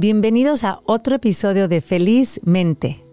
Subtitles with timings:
[0.00, 3.04] Bienvenidos a otro episodio de Felizmente.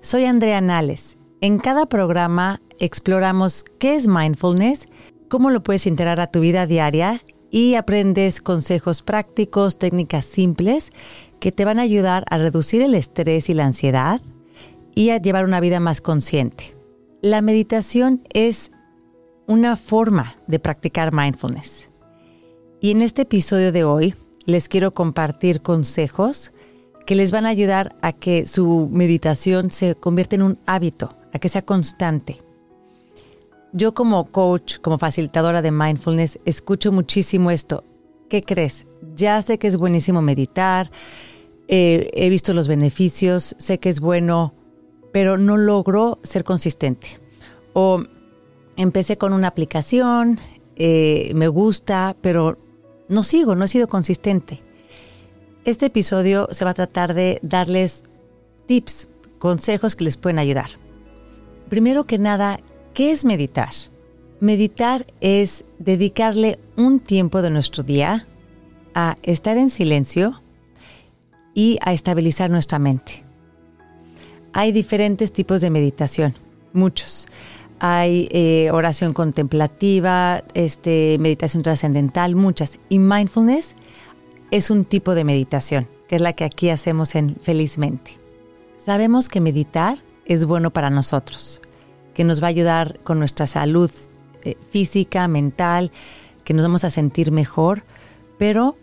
[0.00, 1.18] Soy Andrea Nales.
[1.42, 4.88] En cada programa exploramos qué es mindfulness,
[5.28, 10.92] cómo lo puedes integrar a tu vida diaria y aprendes consejos prácticos, técnicas simples
[11.40, 14.22] que te van a ayudar a reducir el estrés y la ansiedad
[14.94, 16.74] y a llevar una vida más consciente.
[17.20, 18.72] La meditación es
[19.46, 21.90] una forma de practicar mindfulness.
[22.80, 24.14] Y en este episodio de hoy
[24.50, 26.52] les quiero compartir consejos
[27.06, 31.38] que les van a ayudar a que su meditación se convierta en un hábito, a
[31.38, 32.38] que sea constante.
[33.72, 37.84] Yo como coach, como facilitadora de mindfulness, escucho muchísimo esto.
[38.28, 38.86] ¿Qué crees?
[39.16, 40.90] Ya sé que es buenísimo meditar,
[41.68, 44.54] eh, he visto los beneficios, sé que es bueno,
[45.12, 47.18] pero no logro ser consistente.
[47.72, 48.02] O
[48.76, 50.38] empecé con una aplicación,
[50.76, 52.58] eh, me gusta, pero
[53.10, 54.62] no sigo, no he sido consistente.
[55.64, 58.04] Este episodio se va a tratar de darles
[58.66, 59.08] tips,
[59.38, 60.70] consejos que les pueden ayudar.
[61.68, 62.60] Primero que nada,
[62.94, 63.70] ¿qué es meditar?
[64.38, 68.26] Meditar es dedicarle un tiempo de nuestro día
[68.94, 70.40] a estar en silencio
[71.52, 73.24] y a estabilizar nuestra mente.
[74.52, 76.34] Hay diferentes tipos de meditación,
[76.72, 77.26] muchos
[77.80, 82.78] hay eh, oración contemplativa, este, meditación trascendental, muchas.
[82.88, 83.74] Y mindfulness
[84.50, 88.12] es un tipo de meditación, que es la que aquí hacemos en Felizmente.
[88.84, 91.62] Sabemos que meditar es bueno para nosotros,
[92.14, 93.90] que nos va a ayudar con nuestra salud
[94.42, 95.90] eh, física, mental,
[96.44, 97.82] que nos vamos a sentir mejor,
[98.38, 98.76] pero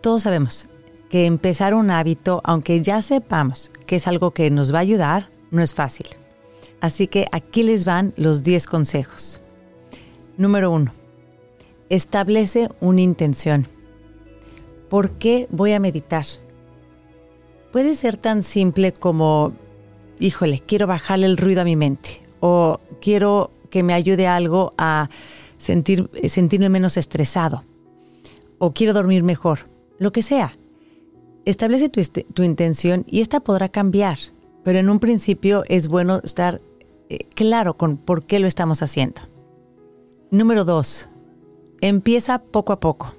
[0.00, 0.66] todos sabemos
[1.10, 5.28] que empezar un hábito, aunque ya sepamos que es algo que nos va a ayudar,
[5.50, 6.06] no es fácil.
[6.80, 9.42] Así que aquí les van los 10 consejos.
[10.36, 10.92] Número 1.
[11.90, 13.66] Establece una intención.
[14.88, 16.24] ¿Por qué voy a meditar?
[17.72, 19.52] Puede ser tan simple como,
[20.18, 25.10] híjole, quiero bajarle el ruido a mi mente o quiero que me ayude algo a
[25.58, 27.64] sentir, sentirme menos estresado
[28.58, 30.56] o quiero dormir mejor, lo que sea.
[31.44, 32.00] Establece tu,
[32.32, 34.18] tu intención y esta podrá cambiar,
[34.64, 36.60] pero en un principio es bueno estar
[37.34, 39.22] claro con por qué lo estamos haciendo.
[40.30, 41.08] Número dos,
[41.80, 43.14] empieza poco a poco.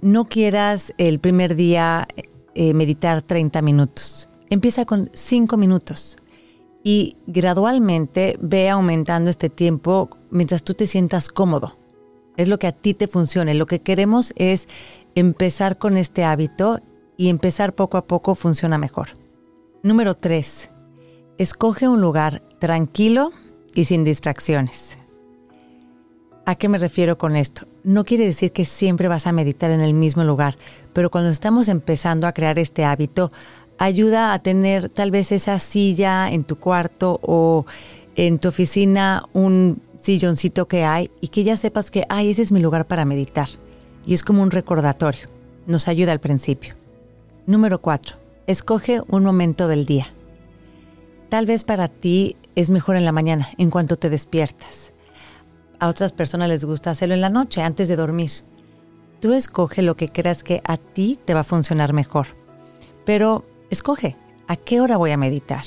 [0.00, 2.08] No quieras el primer día
[2.54, 4.28] eh, meditar 30 minutos.
[4.50, 6.18] Empieza con 5 minutos
[6.84, 11.76] y gradualmente ve aumentando este tiempo mientras tú te sientas cómodo.
[12.36, 13.54] Es lo que a ti te funcione.
[13.54, 14.68] Lo que queremos es
[15.14, 16.80] empezar con este hábito
[17.16, 19.10] y empezar poco a poco funciona mejor.
[19.82, 20.70] Número 3.
[21.38, 23.32] Escoge un lugar tranquilo
[23.74, 24.96] y sin distracciones.
[26.46, 27.66] ¿A qué me refiero con esto?
[27.82, 30.56] No quiere decir que siempre vas a meditar en el mismo lugar,
[30.92, 33.32] pero cuando estamos empezando a crear este hábito,
[33.78, 37.66] ayuda a tener tal vez esa silla en tu cuarto o
[38.14, 42.52] en tu oficina, un silloncito que hay y que ya sepas que, ay, ese es
[42.52, 43.48] mi lugar para meditar.
[44.06, 45.26] Y es como un recordatorio.
[45.66, 46.76] Nos ayuda al principio.
[47.44, 48.18] Número cuatro.
[48.46, 50.12] Escoge un momento del día.
[51.32, 54.92] Tal vez para ti es mejor en la mañana, en cuanto te despiertas.
[55.78, 58.30] A otras personas les gusta hacerlo en la noche, antes de dormir.
[59.18, 62.26] Tú escoge lo que creas que a ti te va a funcionar mejor.
[63.06, 64.14] Pero escoge
[64.46, 65.64] a qué hora voy a meditar.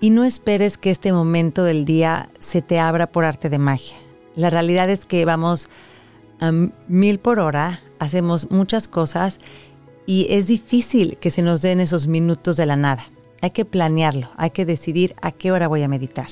[0.00, 3.96] Y no esperes que este momento del día se te abra por arte de magia.
[4.34, 5.68] La realidad es que vamos
[6.40, 6.50] a
[6.88, 9.38] mil por hora, hacemos muchas cosas
[10.04, 13.04] y es difícil que se nos den esos minutos de la nada.
[13.44, 16.28] Hay que planearlo, hay que decidir a qué hora voy a meditar.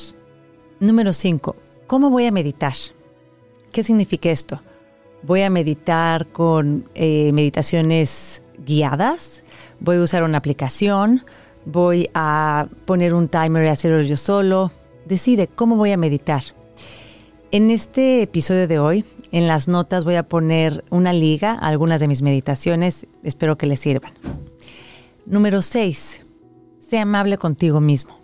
[0.80, 1.56] Número 5.
[1.86, 2.72] ¿Cómo voy a meditar?
[3.70, 4.62] ¿Qué significa esto?
[5.22, 9.44] ¿Voy a meditar con eh, meditaciones guiadas?
[9.78, 11.22] ¿Voy a usar una aplicación?
[11.66, 14.72] ¿Voy a poner un timer y hacerlo yo solo?
[15.04, 16.42] Decide cómo voy a meditar.
[17.50, 22.00] En este episodio de hoy, en las notas voy a poner una liga a algunas
[22.00, 23.06] de mis meditaciones.
[23.22, 24.14] Espero que les sirvan.
[25.26, 26.21] Número 6
[26.98, 28.18] amable contigo mismo.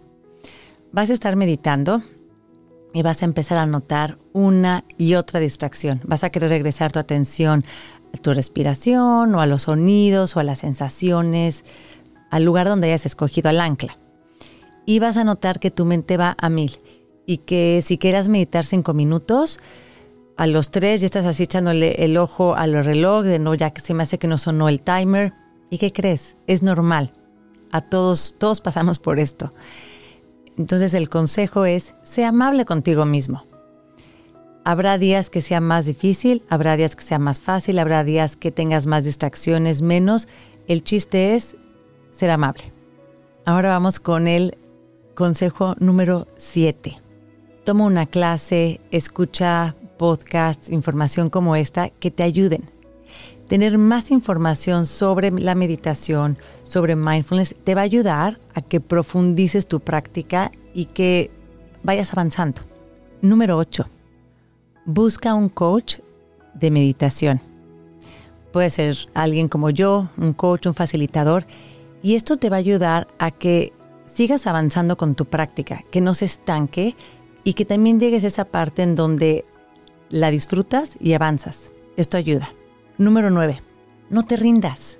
[0.92, 2.02] Vas a estar meditando
[2.92, 6.00] y vas a empezar a notar una y otra distracción.
[6.04, 7.64] Vas a querer regresar tu atención
[8.14, 11.64] a tu respiración o a los sonidos o a las sensaciones,
[12.30, 13.98] al lugar donde hayas escogido al ancla.
[14.86, 16.78] Y vas a notar que tu mente va a mil
[17.26, 19.60] y que si quieras meditar cinco minutos,
[20.38, 23.82] a los tres ya estás así echándole el ojo al reloj de no, ya que
[23.82, 25.34] se me hace que no sonó el timer.
[25.68, 26.38] ¿Y qué crees?
[26.46, 27.12] Es normal
[27.72, 29.50] a todos, todos pasamos por esto.
[30.56, 33.44] Entonces el consejo es, sé amable contigo mismo.
[34.64, 38.50] Habrá días que sea más difícil, habrá días que sea más fácil, habrá días que
[38.50, 40.28] tengas más distracciones, menos.
[40.66, 41.56] El chiste es
[42.10, 42.64] ser amable.
[43.46, 44.58] Ahora vamos con el
[45.14, 47.00] consejo número 7.
[47.64, 52.77] Toma una clase, escucha podcasts, información como esta que te ayuden.
[53.48, 59.66] Tener más información sobre la meditación, sobre mindfulness, te va a ayudar a que profundices
[59.66, 61.30] tu práctica y que
[61.82, 62.62] vayas avanzando.
[63.22, 63.88] Número 8
[64.88, 65.98] busca un coach
[66.54, 67.42] de meditación.
[68.54, 71.44] Puede ser alguien como yo, un coach, un facilitador,
[72.02, 73.74] y esto te va a ayudar a que
[74.06, 76.96] sigas avanzando con tu práctica, que no se estanque
[77.44, 79.44] y que también llegues a esa parte en donde
[80.08, 81.70] la disfrutas y avanzas.
[81.98, 82.48] Esto ayuda.
[82.98, 83.62] Número 9.
[84.10, 84.98] No te rindas.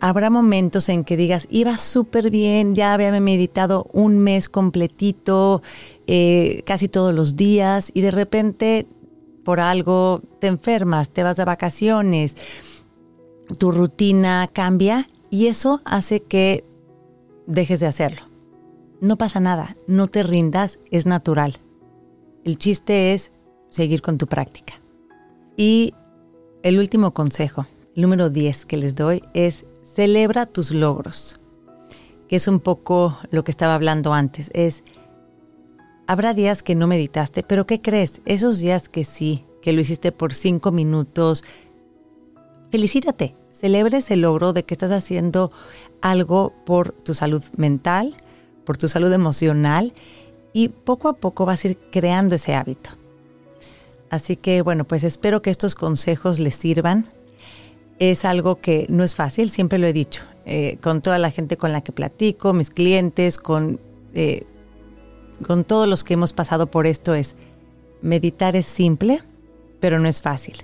[0.00, 5.62] Habrá momentos en que digas, iba súper bien, ya había meditado un mes completito,
[6.06, 8.86] eh, casi todos los días y de repente
[9.44, 12.34] por algo te enfermas, te vas de vacaciones,
[13.58, 16.64] tu rutina cambia y eso hace que
[17.46, 18.22] dejes de hacerlo.
[19.00, 21.56] No pasa nada, no te rindas, es natural.
[22.44, 23.32] El chiste es
[23.70, 24.74] seguir con tu práctica.
[25.56, 25.94] Y
[26.66, 27.64] el último consejo,
[27.94, 31.38] el número 10 que les doy es celebra tus logros,
[32.28, 34.82] que es un poco lo que estaba hablando antes, es
[36.08, 38.20] Habrá días que no meditaste, pero ¿qué crees?
[38.24, 41.44] Esos días que sí, que lo hiciste por cinco minutos,
[42.70, 45.52] felicítate, celebres el logro de que estás haciendo
[46.00, 48.16] algo por tu salud mental,
[48.64, 49.94] por tu salud emocional
[50.52, 52.90] y poco a poco vas a ir creando ese hábito.
[54.10, 57.06] Así que bueno, pues espero que estos consejos les sirvan.
[57.98, 61.56] Es algo que no es fácil, siempre lo he dicho, eh, con toda la gente
[61.56, 63.80] con la que platico, mis clientes, con
[64.12, 64.46] eh,
[65.46, 67.36] con todos los que hemos pasado por esto es,
[68.02, 69.22] meditar es simple,
[69.80, 70.56] pero no es fácil.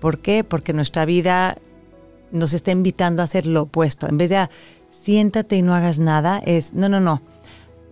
[0.00, 0.44] ¿Por qué?
[0.44, 1.58] Porque nuestra vida
[2.32, 4.08] nos está invitando a hacer lo opuesto.
[4.08, 4.50] En vez de ah,
[4.90, 7.22] siéntate y no hagas nada, es no, no, no.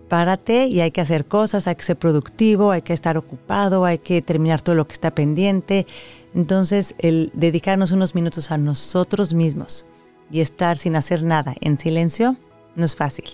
[0.09, 3.99] Párate y hay que hacer cosas, hay que ser productivo, hay que estar ocupado, hay
[3.99, 5.87] que terminar todo lo que está pendiente.
[6.35, 9.85] Entonces, dedicarnos unos minutos a nosotros mismos
[10.31, 12.35] y estar sin hacer nada en silencio
[12.75, 13.29] no es fácil.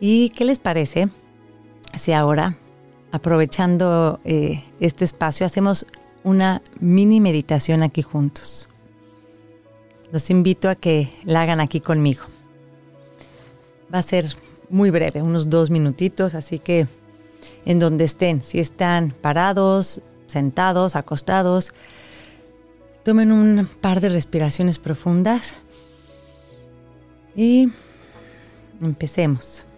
[0.00, 1.08] ¿Y qué les parece
[1.96, 2.56] si ahora,
[3.12, 5.86] aprovechando eh, este espacio, hacemos
[6.24, 8.68] una mini meditación aquí juntos.
[10.10, 12.24] Los invito a que la hagan aquí conmigo.
[13.92, 14.34] Va a ser
[14.74, 16.88] muy breve, unos dos minutitos, así que
[17.64, 21.72] en donde estén, si están parados, sentados, acostados,
[23.04, 25.54] tomen un par de respiraciones profundas
[27.36, 27.68] y
[28.82, 29.68] empecemos.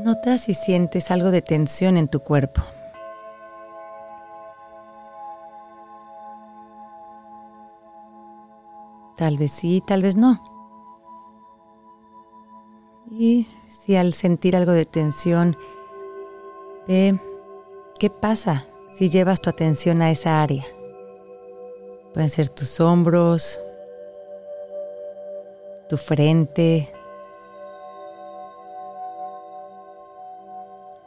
[0.00, 2.64] Nota si sientes algo de tensión en tu cuerpo.
[9.18, 10.40] Tal vez sí, tal vez no.
[13.10, 15.56] Y si al sentir algo de tensión,
[16.86, 17.18] ve
[17.98, 20.64] qué pasa si llevas tu atención a esa área.
[22.14, 23.60] Pueden ser tus hombros,
[25.88, 26.88] tu frente,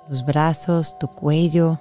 [0.08, 1.80] tus brazos, tu cuello.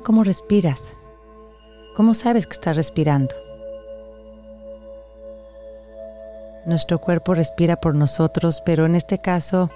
[0.00, 0.96] Cómo respiras.
[1.96, 3.34] ¿Cómo sabes que estás respirando?
[6.66, 9.70] Nuestro cuerpo respira por nosotros, pero en este caso,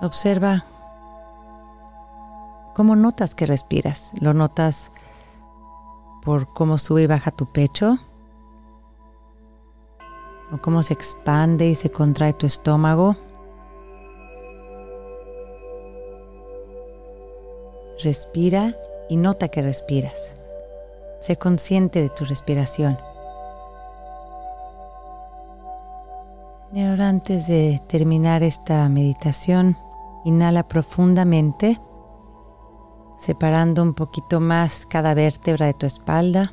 [0.00, 0.64] observa
[2.74, 4.12] cómo notas que respiras.
[4.20, 4.92] ¿Lo notas
[6.24, 7.98] por cómo sube y baja tu pecho?
[10.52, 13.16] o cómo se expande y se contrae tu estómago.
[18.02, 18.74] Respira
[19.08, 20.34] y nota que respiras.
[21.20, 22.98] Sé consciente de tu respiración.
[26.72, 29.76] Y ahora antes de terminar esta meditación,
[30.24, 31.78] inhala profundamente,
[33.16, 36.52] separando un poquito más cada vértebra de tu espalda.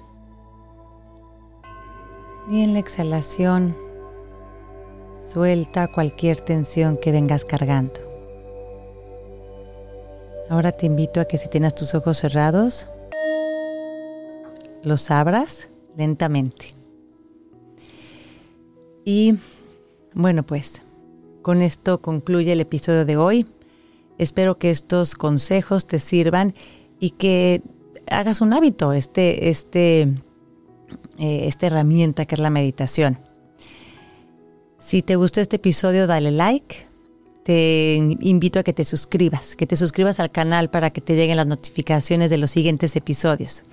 [2.51, 3.75] Y en la exhalación,
[5.31, 8.10] suelta cualquier tensión que vengas cargando.
[10.51, 12.85] Ahora te invito a que si tienes tus ojos cerrados,
[14.83, 16.71] los abras lentamente.
[19.05, 19.35] Y
[20.13, 20.81] bueno, pues
[21.41, 23.47] con esto concluye el episodio de hoy.
[24.17, 26.53] Espero que estos consejos te sirvan
[26.99, 27.61] y que
[28.09, 30.01] hagas un hábito, este, este,
[31.17, 33.19] eh, esta herramienta que es la meditación.
[34.79, 36.90] Si te gustó este episodio, dale like.
[37.43, 41.37] Te invito a que te suscribas, que te suscribas al canal para que te lleguen
[41.37, 43.63] las notificaciones de los siguientes episodios.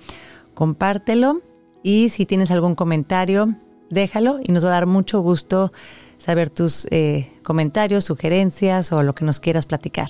[0.53, 1.41] Compártelo
[1.83, 3.55] y si tienes algún comentario,
[3.89, 5.71] déjalo y nos va a dar mucho gusto
[6.17, 10.09] saber tus eh, comentarios, sugerencias o lo que nos quieras platicar.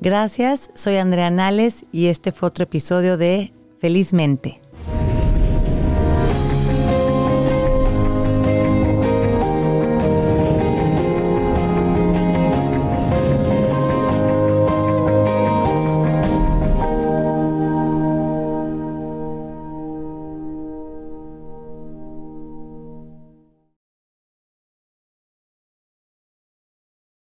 [0.00, 4.60] Gracias, soy Andrea Nales y este fue otro episodio de Felizmente.